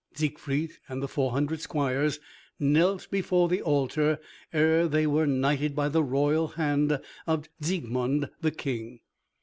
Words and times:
Siegfried 0.15 0.71
and 0.89 0.99
the 1.03 1.07
four 1.07 1.29
hundred 1.29 1.61
squires 1.61 2.19
knelt 2.59 3.07
before 3.11 3.47
the 3.47 3.61
altar, 3.61 4.19
ere 4.51 4.87
they 4.87 5.05
were 5.05 5.27
knighted 5.27 5.75
by 5.75 5.87
the 5.89 6.03
royal 6.03 6.47
hand 6.47 6.99
of 7.27 7.47
Siegmund 7.61 8.31
the 8.41 8.49
King. 8.49 9.01